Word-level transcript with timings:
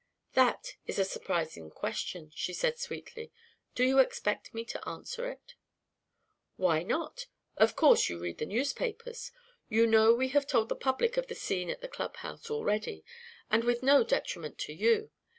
"That 0.33 0.77
is 0.87 0.97
a 0.97 1.05
surprising 1.05 1.69
question," 1.69 2.31
she 2.33 2.53
said 2.53 2.79
sweetly. 2.79 3.31
"Do 3.75 3.83
you 3.83 3.99
expect 3.99 4.51
me 4.51 4.65
to 4.65 4.89
answer 4.89 5.29
it?" 5.29 5.53
"Why 6.57 6.81
not? 6.81 7.27
Of 7.55 7.75
course 7.75 8.09
you 8.09 8.17
read 8.17 8.39
the 8.39 8.47
newspapers. 8.47 9.31
You 9.69 9.85
know 9.85 10.11
we 10.11 10.29
have 10.29 10.47
told 10.47 10.69
the 10.69 10.75
public 10.75 11.17
of 11.17 11.27
the 11.27 11.35
scene 11.35 11.69
at 11.69 11.81
the 11.81 11.87
clubhouse 11.87 12.49
already 12.49 13.05
and 13.51 13.63
with 13.63 13.83
no 13.83 14.03
detriment 14.03 14.57
to 14.61 14.73
you! 14.73 15.11